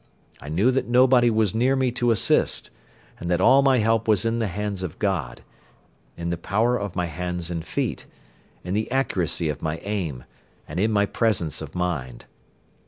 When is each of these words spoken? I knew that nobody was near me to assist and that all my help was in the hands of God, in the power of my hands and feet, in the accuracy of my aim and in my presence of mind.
I 0.41 0.49
knew 0.49 0.71
that 0.71 0.87
nobody 0.87 1.29
was 1.29 1.53
near 1.53 1.75
me 1.75 1.91
to 1.91 2.09
assist 2.09 2.71
and 3.19 3.29
that 3.29 3.39
all 3.39 3.61
my 3.61 3.77
help 3.77 4.07
was 4.07 4.25
in 4.25 4.39
the 4.39 4.47
hands 4.47 4.81
of 4.81 4.97
God, 4.97 5.43
in 6.17 6.31
the 6.31 6.37
power 6.37 6.75
of 6.75 6.95
my 6.95 7.05
hands 7.05 7.51
and 7.51 7.63
feet, 7.63 8.07
in 8.63 8.73
the 8.73 8.89
accuracy 8.89 9.47
of 9.47 9.61
my 9.61 9.77
aim 9.83 10.23
and 10.67 10.79
in 10.79 10.91
my 10.91 11.05
presence 11.05 11.61
of 11.61 11.75
mind. 11.75 12.25